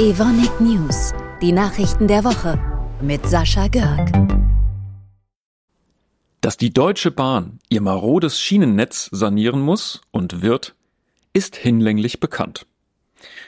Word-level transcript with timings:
Evonik 0.00 0.62
News, 0.62 1.12
die 1.42 1.52
Nachrichten 1.52 2.08
der 2.08 2.24
Woche 2.24 2.58
mit 3.02 3.26
Sascha 3.26 3.68
Görg. 3.68 4.10
Dass 6.40 6.56
die 6.56 6.72
Deutsche 6.72 7.10
Bahn 7.10 7.58
ihr 7.68 7.82
marodes 7.82 8.40
Schienennetz 8.40 9.10
sanieren 9.12 9.60
muss 9.60 10.00
und 10.10 10.40
wird, 10.40 10.74
ist 11.34 11.54
hinlänglich 11.54 12.18
bekannt. 12.18 12.66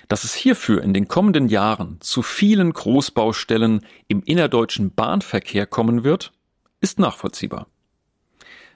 Dass 0.08 0.24
es 0.24 0.34
hierfür 0.34 0.82
in 0.82 0.92
den 0.92 1.08
kommenden 1.08 1.48
Jahren 1.48 1.96
zu 2.02 2.20
vielen 2.20 2.74
Großbaustellen 2.74 3.86
im 4.08 4.22
innerdeutschen 4.22 4.94
Bahnverkehr 4.94 5.64
kommen 5.64 6.04
wird, 6.04 6.34
ist 6.82 6.98
nachvollziehbar. 6.98 7.66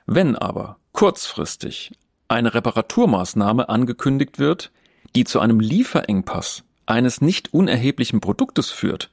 Wenn 0.06 0.34
aber 0.34 0.78
kurzfristig 0.92 1.92
eine 2.26 2.54
Reparaturmaßnahme 2.54 3.68
angekündigt 3.68 4.38
wird, 4.38 4.72
die 5.14 5.24
zu 5.24 5.40
einem 5.40 5.60
Lieferengpass 5.60 6.64
eines 6.86 7.20
nicht 7.20 7.52
unerheblichen 7.52 8.20
Produktes 8.20 8.70
führt, 8.70 9.10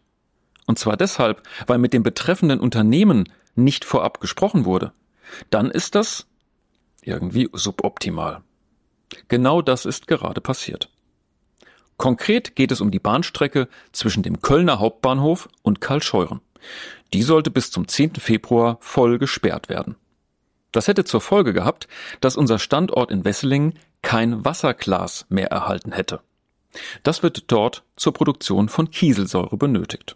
und 0.65 0.79
zwar 0.79 0.97
deshalb, 0.97 1.43
weil 1.67 1.77
mit 1.77 1.93
dem 1.93 2.03
betreffenden 2.03 2.59
Unternehmen 2.59 3.29
nicht 3.55 3.85
vorab 3.85 4.19
gesprochen 4.19 4.65
wurde, 4.65 4.93
dann 5.49 5.69
ist 5.69 5.95
das 5.95 6.27
irgendwie 7.01 7.49
suboptimal. 7.53 8.41
Genau 9.27 9.61
das 9.61 9.85
ist 9.85 10.07
gerade 10.07 10.41
passiert. 10.41 10.89
Konkret 11.97 12.55
geht 12.55 12.71
es 12.71 12.81
um 12.81 12.91
die 12.91 12.99
Bahnstrecke 12.99 13.67
zwischen 13.91 14.23
dem 14.23 14.41
Kölner 14.41 14.79
Hauptbahnhof 14.79 15.49
und 15.61 15.81
Karlscheuren. 15.81 16.41
Die 17.13 17.23
sollte 17.23 17.51
bis 17.51 17.69
zum 17.71 17.87
10. 17.87 18.15
Februar 18.15 18.77
voll 18.79 19.19
gesperrt 19.19 19.69
werden. 19.69 19.95
Das 20.71 20.87
hätte 20.87 21.03
zur 21.03 21.21
Folge 21.21 21.53
gehabt, 21.53 21.87
dass 22.19 22.35
unser 22.35 22.57
Standort 22.57 23.11
in 23.11 23.25
Wesseling 23.25 23.75
kein 24.01 24.43
Wasserglas 24.43 25.25
mehr 25.29 25.51
erhalten 25.51 25.91
hätte. 25.91 26.21
Das 27.03 27.23
wird 27.23 27.51
dort 27.51 27.83
zur 27.95 28.13
Produktion 28.13 28.69
von 28.69 28.89
Kieselsäure 28.89 29.57
benötigt. 29.57 30.15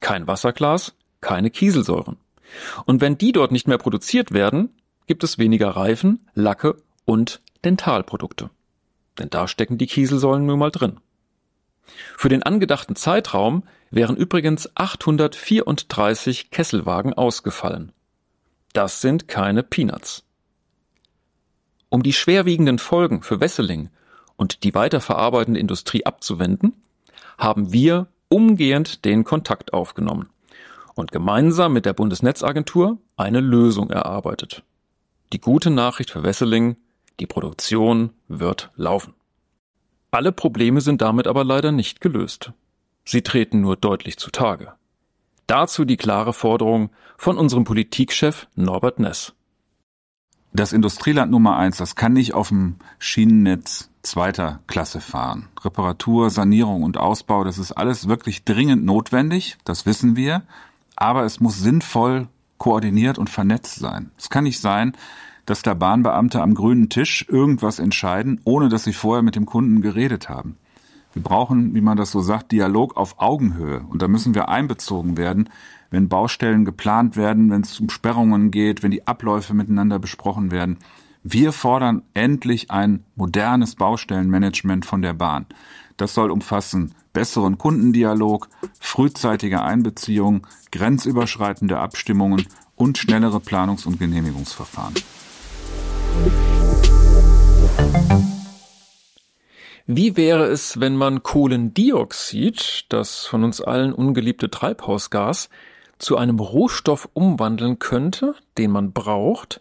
Kein 0.00 0.26
Wasserglas, 0.26 0.94
keine 1.20 1.50
Kieselsäuren. 1.50 2.16
Und 2.84 3.00
wenn 3.00 3.18
die 3.18 3.32
dort 3.32 3.52
nicht 3.52 3.68
mehr 3.68 3.78
produziert 3.78 4.32
werden, 4.32 4.70
gibt 5.06 5.24
es 5.24 5.38
weniger 5.38 5.70
Reifen, 5.70 6.28
Lacke 6.34 6.76
und 7.04 7.40
Dentalprodukte. 7.64 8.50
Denn 9.18 9.30
da 9.30 9.48
stecken 9.48 9.78
die 9.78 9.86
Kieselsäulen 9.86 10.46
nun 10.46 10.58
mal 10.58 10.70
drin. 10.70 11.00
Für 12.16 12.28
den 12.28 12.42
angedachten 12.42 12.96
Zeitraum 12.96 13.62
wären 13.90 14.16
übrigens 14.16 14.70
834 14.74 16.50
Kesselwagen 16.50 17.14
ausgefallen. 17.14 17.92
Das 18.72 19.00
sind 19.00 19.28
keine 19.28 19.62
Peanuts. 19.62 20.24
Um 21.88 22.02
die 22.02 22.12
schwerwiegenden 22.12 22.78
Folgen 22.78 23.22
für 23.22 23.40
Wesseling 23.40 23.90
und 24.36 24.64
die 24.64 24.74
weiterverarbeitende 24.74 25.60
Industrie 25.60 26.04
abzuwenden, 26.04 26.72
haben 27.38 27.72
wir 27.72 28.06
umgehend 28.28 29.04
den 29.04 29.24
Kontakt 29.24 29.72
aufgenommen 29.72 30.28
und 30.94 31.12
gemeinsam 31.12 31.72
mit 31.72 31.86
der 31.86 31.92
Bundesnetzagentur 31.92 32.98
eine 33.16 33.40
Lösung 33.40 33.90
erarbeitet. 33.90 34.62
Die 35.32 35.40
gute 35.40 35.70
Nachricht 35.70 36.10
für 36.10 36.22
Wesseling, 36.22 36.76
die 37.20 37.26
Produktion 37.26 38.10
wird 38.28 38.70
laufen. 38.76 39.14
Alle 40.10 40.32
Probleme 40.32 40.80
sind 40.80 41.02
damit 41.02 41.26
aber 41.26 41.44
leider 41.44 41.72
nicht 41.72 42.00
gelöst. 42.00 42.52
Sie 43.04 43.22
treten 43.22 43.60
nur 43.60 43.76
deutlich 43.76 44.18
zutage. 44.18 44.72
Dazu 45.46 45.84
die 45.84 45.96
klare 45.96 46.32
Forderung 46.32 46.90
von 47.16 47.38
unserem 47.38 47.64
Politikchef 47.64 48.48
Norbert 48.56 48.98
Ness. 48.98 49.35
Das 50.56 50.72
Industrieland 50.72 51.30
Nummer 51.30 51.58
eins, 51.58 51.76
das 51.76 51.96
kann 51.96 52.14
nicht 52.14 52.32
auf 52.32 52.48
dem 52.48 52.76
Schienennetz 52.98 53.90
zweiter 54.00 54.60
Klasse 54.66 55.02
fahren. 55.02 55.48
Reparatur, 55.62 56.30
Sanierung 56.30 56.82
und 56.82 56.96
Ausbau, 56.96 57.44
das 57.44 57.58
ist 57.58 57.72
alles 57.72 58.08
wirklich 58.08 58.42
dringend 58.44 58.82
notwendig, 58.82 59.58
das 59.64 59.84
wissen 59.84 60.16
wir, 60.16 60.44
aber 60.96 61.24
es 61.24 61.40
muss 61.40 61.58
sinnvoll 61.58 62.28
koordiniert 62.56 63.18
und 63.18 63.28
vernetzt 63.28 63.80
sein. 63.80 64.12
Es 64.16 64.30
kann 64.30 64.44
nicht 64.44 64.58
sein, 64.58 64.96
dass 65.44 65.60
da 65.60 65.74
Bahnbeamte 65.74 66.40
am 66.40 66.54
grünen 66.54 66.88
Tisch 66.88 67.26
irgendwas 67.28 67.78
entscheiden, 67.78 68.40
ohne 68.44 68.70
dass 68.70 68.84
sie 68.84 68.94
vorher 68.94 69.22
mit 69.22 69.36
dem 69.36 69.44
Kunden 69.44 69.82
geredet 69.82 70.30
haben. 70.30 70.56
Wir 71.12 71.22
brauchen, 71.22 71.74
wie 71.74 71.82
man 71.82 71.98
das 71.98 72.10
so 72.10 72.20
sagt, 72.20 72.52
Dialog 72.52 72.96
auf 72.96 73.20
Augenhöhe. 73.20 73.84
Und 73.90 74.00
da 74.00 74.08
müssen 74.08 74.34
wir 74.34 74.48
einbezogen 74.48 75.18
werden, 75.18 75.50
wenn 75.90 76.08
Baustellen 76.08 76.64
geplant 76.64 77.16
werden, 77.16 77.50
wenn 77.50 77.62
es 77.62 77.80
um 77.80 77.90
Sperrungen 77.90 78.50
geht, 78.50 78.82
wenn 78.82 78.90
die 78.90 79.06
Abläufe 79.06 79.54
miteinander 79.54 79.98
besprochen 79.98 80.50
werden. 80.50 80.78
Wir 81.22 81.52
fordern 81.52 82.02
endlich 82.14 82.70
ein 82.70 83.04
modernes 83.16 83.74
Baustellenmanagement 83.74 84.86
von 84.86 85.02
der 85.02 85.14
Bahn. 85.14 85.46
Das 85.96 86.14
soll 86.14 86.30
umfassen 86.30 86.94
besseren 87.12 87.56
Kundendialog, 87.56 88.48
frühzeitige 88.78 89.62
Einbeziehung, 89.62 90.46
grenzüberschreitende 90.70 91.78
Abstimmungen 91.78 92.46
und 92.74 92.98
schnellere 92.98 93.38
Planungs- 93.38 93.86
und 93.86 93.98
Genehmigungsverfahren. 93.98 94.94
Wie 99.86 100.16
wäre 100.16 100.44
es, 100.46 100.78
wenn 100.80 100.96
man 100.96 101.22
Kohlendioxid, 101.22 102.86
das 102.88 103.24
von 103.24 103.44
uns 103.44 103.60
allen 103.60 103.92
ungeliebte 103.92 104.50
Treibhausgas, 104.50 105.48
zu 105.98 106.16
einem 106.16 106.38
Rohstoff 106.38 107.08
umwandeln 107.14 107.78
könnte, 107.78 108.34
den 108.58 108.70
man 108.70 108.92
braucht, 108.92 109.60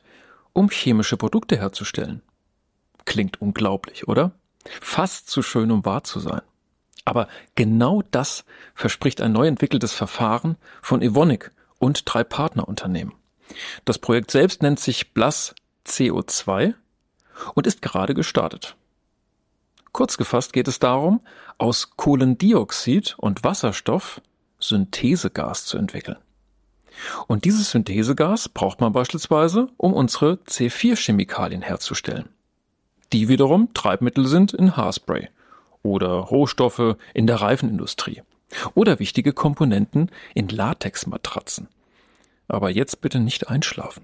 um 0.53 0.69
chemische 0.69 1.17
Produkte 1.17 1.57
herzustellen. 1.57 2.21
Klingt 3.05 3.41
unglaublich, 3.41 4.07
oder? 4.07 4.31
Fast 4.81 5.29
zu 5.29 5.41
schön, 5.41 5.71
um 5.71 5.85
wahr 5.85 6.03
zu 6.03 6.19
sein. 6.19 6.41
Aber 7.05 7.27
genau 7.53 8.01
das 8.11 8.45
verspricht 8.73 9.21
ein 9.21 9.31
neu 9.31 9.47
entwickeltes 9.47 9.93
Verfahren 9.93 10.57
von 10.81 11.01
Evonik 11.01 11.51
und 11.77 12.01
drei 12.05 12.23
Partnerunternehmen. 12.23 13.13
Das 13.85 13.99
Projekt 13.99 14.31
selbst 14.31 14.63
nennt 14.63 14.79
sich 14.79 15.13
Blas 15.13 15.53
CO2 15.85 16.73
und 17.53 17.67
ist 17.67 17.83
gerade 17.83 18.15
gestartet. 18.15 18.75
Kurz 19.91 20.17
gefasst 20.17 20.51
geht 20.51 20.67
es 20.67 20.79
darum, 20.79 21.21
aus 21.57 21.95
Kohlendioxid 21.95 23.15
und 23.17 23.43
Wasserstoff 23.43 24.19
Synthesegas 24.59 25.65
zu 25.65 25.77
entwickeln. 25.77 26.17
Und 27.27 27.45
dieses 27.45 27.71
Synthesegas 27.71 28.49
braucht 28.49 28.81
man 28.81 28.93
beispielsweise, 28.93 29.69
um 29.77 29.93
unsere 29.93 30.35
C4-Chemikalien 30.47 31.61
herzustellen. 31.61 32.29
Die 33.13 33.27
wiederum 33.27 33.73
Treibmittel 33.73 34.27
sind 34.27 34.53
in 34.53 34.75
Haarspray 34.75 35.29
oder 35.83 36.07
Rohstoffe 36.07 36.95
in 37.13 37.27
der 37.27 37.41
Reifenindustrie 37.41 38.23
oder 38.73 38.99
wichtige 38.99 39.33
Komponenten 39.33 40.11
in 40.33 40.49
Latexmatratzen. 40.49 41.67
Aber 42.47 42.69
jetzt 42.69 43.01
bitte 43.01 43.19
nicht 43.19 43.49
einschlafen. 43.49 44.03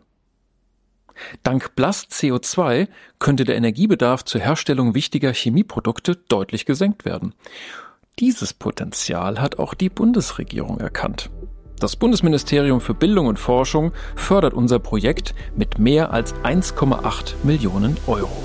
Dank 1.43 1.75
Blast 1.75 2.11
CO2 2.11 2.87
könnte 3.19 3.43
der 3.43 3.55
Energiebedarf 3.55 4.25
zur 4.25 4.41
Herstellung 4.41 4.95
wichtiger 4.95 5.33
Chemieprodukte 5.33 6.15
deutlich 6.15 6.65
gesenkt 6.65 7.05
werden. 7.05 7.35
Dieses 8.19 8.53
Potenzial 8.53 9.39
hat 9.39 9.59
auch 9.59 9.73
die 9.73 9.89
Bundesregierung 9.89 10.79
erkannt. 10.79 11.29
Das 11.81 11.95
Bundesministerium 11.95 12.79
für 12.79 12.93
Bildung 12.93 13.25
und 13.25 13.39
Forschung 13.39 13.91
fördert 14.15 14.53
unser 14.53 14.77
Projekt 14.77 15.33
mit 15.55 15.79
mehr 15.79 16.13
als 16.13 16.35
1,8 16.43 17.33
Millionen 17.41 17.97
Euro. 18.05 18.43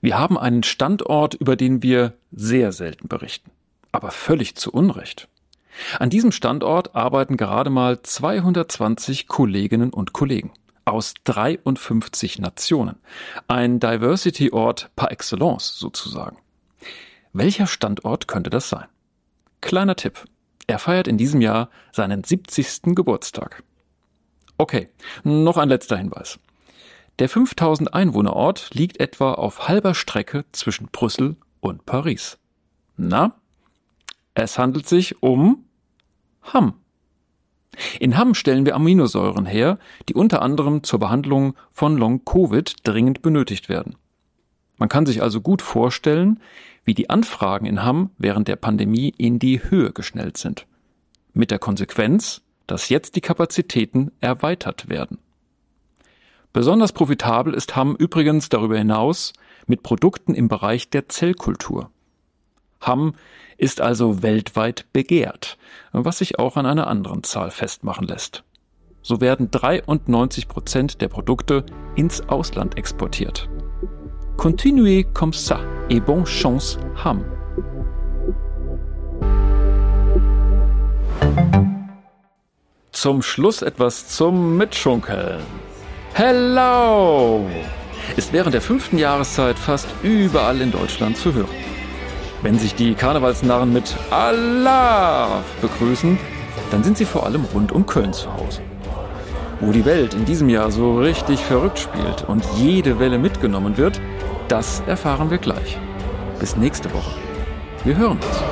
Wir 0.00 0.18
haben 0.18 0.36
einen 0.36 0.64
Standort, 0.64 1.34
über 1.34 1.54
den 1.54 1.84
wir 1.84 2.14
sehr 2.32 2.72
selten 2.72 3.06
berichten, 3.06 3.52
aber 3.92 4.10
völlig 4.10 4.56
zu 4.56 4.72
Unrecht. 4.72 5.28
An 6.00 6.10
diesem 6.10 6.32
Standort 6.32 6.96
arbeiten 6.96 7.36
gerade 7.36 7.70
mal 7.70 8.02
220 8.02 9.28
Kolleginnen 9.28 9.90
und 9.90 10.12
Kollegen 10.12 10.50
aus 10.84 11.14
53 11.22 12.40
Nationen. 12.40 12.96
Ein 13.46 13.78
Diversity-Ort 13.78 14.90
par 14.96 15.12
excellence 15.12 15.78
sozusagen. 15.78 16.36
Welcher 17.32 17.68
Standort 17.68 18.26
könnte 18.26 18.50
das 18.50 18.68
sein? 18.68 18.86
Kleiner 19.60 19.94
Tipp. 19.94 20.24
Er 20.66 20.78
feiert 20.78 21.06
in 21.06 21.16
diesem 21.16 21.40
Jahr 21.40 21.70
seinen 21.92 22.24
70. 22.24 22.94
Geburtstag. 22.96 23.62
Okay, 24.58 24.88
noch 25.22 25.56
ein 25.56 25.68
letzter 25.68 25.96
Hinweis. 25.96 26.38
Der 27.20 27.28
5000 27.28 27.94
Einwohnerort 27.94 28.70
liegt 28.72 28.98
etwa 28.98 29.34
auf 29.34 29.68
halber 29.68 29.94
Strecke 29.94 30.44
zwischen 30.52 30.88
Brüssel 30.88 31.36
und 31.60 31.86
Paris. 31.86 32.38
Na? 32.96 33.34
Es 34.34 34.58
handelt 34.58 34.88
sich 34.88 35.22
um 35.22 35.64
Hamm. 36.42 36.74
In 38.00 38.18
Hamm 38.18 38.34
stellen 38.34 38.66
wir 38.66 38.74
Aminosäuren 38.74 39.46
her, 39.46 39.78
die 40.08 40.14
unter 40.14 40.42
anderem 40.42 40.82
zur 40.82 40.98
Behandlung 40.98 41.54
von 41.70 41.96
Long-Covid 41.96 42.76
dringend 42.82 43.22
benötigt 43.22 43.68
werden. 43.68 43.96
Man 44.80 44.88
kann 44.88 45.04
sich 45.04 45.22
also 45.22 45.42
gut 45.42 45.60
vorstellen, 45.60 46.40
wie 46.84 46.94
die 46.94 47.10
Anfragen 47.10 47.66
in 47.66 47.84
Hamm 47.84 48.10
während 48.16 48.48
der 48.48 48.56
Pandemie 48.56 49.14
in 49.18 49.38
die 49.38 49.62
Höhe 49.62 49.92
geschnellt 49.92 50.38
sind. 50.38 50.66
Mit 51.34 51.50
der 51.50 51.58
Konsequenz, 51.58 52.40
dass 52.66 52.88
jetzt 52.88 53.14
die 53.14 53.20
Kapazitäten 53.20 54.10
erweitert 54.20 54.88
werden. 54.88 55.18
Besonders 56.54 56.92
profitabel 56.92 57.52
ist 57.52 57.76
Hamm 57.76 57.94
übrigens 57.94 58.48
darüber 58.48 58.78
hinaus, 58.78 59.34
mit 59.66 59.82
Produkten 59.82 60.34
im 60.34 60.48
Bereich 60.48 60.88
der 60.88 61.10
Zellkultur. 61.10 61.90
Hamm 62.80 63.14
ist 63.58 63.82
also 63.82 64.22
weltweit 64.22 64.86
begehrt, 64.94 65.58
was 65.92 66.18
sich 66.18 66.38
auch 66.38 66.56
an 66.56 66.64
einer 66.64 66.86
anderen 66.86 67.22
Zahl 67.22 67.50
festmachen 67.50 68.08
lässt. 68.08 68.44
So 69.02 69.20
werden 69.20 69.50
93 69.50 70.48
Prozent 70.48 71.02
der 71.02 71.08
Produkte 71.08 71.66
ins 71.96 72.22
Ausland 72.22 72.78
exportiert. 72.78 73.50
Continuez 74.40 75.04
comme 75.12 75.34
ça 75.34 75.60
et 75.90 76.00
bonne 76.00 76.24
chance, 76.24 76.78
Hamm. 77.04 77.22
Zum 82.90 83.20
Schluss 83.20 83.60
etwas 83.60 84.08
zum 84.08 84.56
Mitschunkeln. 84.56 85.42
Hello! 86.14 87.44
Ist 88.16 88.32
während 88.32 88.54
der 88.54 88.62
fünften 88.62 88.96
Jahreszeit 88.96 89.58
fast 89.58 89.88
überall 90.02 90.62
in 90.62 90.72
Deutschland 90.72 91.18
zu 91.18 91.34
hören. 91.34 91.54
Wenn 92.40 92.58
sich 92.58 92.74
die 92.74 92.94
Karnevalsnarren 92.94 93.70
mit 93.70 93.94
Allah 94.10 95.44
begrüßen, 95.60 96.18
dann 96.70 96.82
sind 96.82 96.96
sie 96.96 97.04
vor 97.04 97.26
allem 97.26 97.44
rund 97.52 97.72
um 97.72 97.84
Köln 97.84 98.14
zu 98.14 98.32
Hause. 98.32 98.62
Wo 99.60 99.72
die 99.72 99.84
Welt 99.84 100.14
in 100.14 100.24
diesem 100.24 100.48
Jahr 100.48 100.70
so 100.70 100.98
richtig 100.98 101.44
verrückt 101.44 101.78
spielt 101.78 102.24
und 102.26 102.42
jede 102.56 102.98
Welle 102.98 103.18
mitgenommen 103.18 103.76
wird, 103.76 104.00
das 104.48 104.82
erfahren 104.86 105.30
wir 105.30 105.36
gleich. 105.36 105.78
Bis 106.38 106.56
nächste 106.56 106.90
Woche. 106.94 107.10
Wir 107.84 107.94
hören 107.94 108.12
uns. 108.12 108.42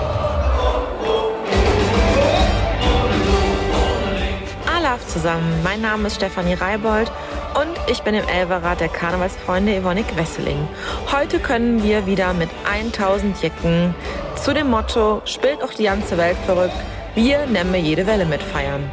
Alaf 4.77 5.07
zusammen. 5.07 5.61
Mein 5.65 5.81
Name 5.81 6.09
ist 6.09 6.17
Stefanie 6.17 6.53
Reibold 6.53 7.11
und 7.55 7.91
ich 7.91 8.03
bin 8.03 8.15
im 8.15 8.29
Elberrat 8.29 8.81
der 8.81 8.89
Karnevalsfreunde 8.89 9.77
Evonik 9.77 10.15
Wesseling. 10.15 10.69
Heute 11.11 11.39
können 11.39 11.83
wir 11.83 12.05
wieder 12.05 12.35
mit 12.35 12.51
1000 12.71 13.43
Jecken 13.43 13.95
zu 14.37 14.53
dem 14.53 14.69
Motto 14.69 15.23
Spielt 15.25 15.63
auch 15.63 15.73
die 15.73 15.85
ganze 15.85 16.19
Welt 16.19 16.37
verrückt, 16.45 16.77
wir 17.15 17.47
nehmen 17.47 17.75
jede 17.83 18.07
Welle 18.07 18.27
mitfeiern. 18.27 18.91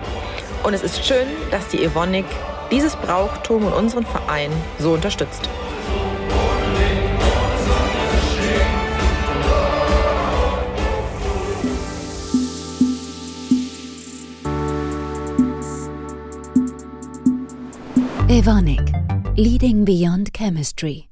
Und 0.65 0.73
es 0.73 0.81
ist 0.81 1.05
schön, 1.05 1.27
dass 1.51 1.67
die 1.67 1.83
Evonik 1.83 2.25
dieses 2.71 2.95
Brauchtum 2.95 3.65
und 3.65 3.73
unseren 3.73 4.03
Verein 4.03 4.51
so 4.79 4.93
unterstützt. 4.93 5.47
Evonik, 18.27 18.91
leading 19.35 19.85
beyond 19.85 20.33
chemistry. 20.33 21.07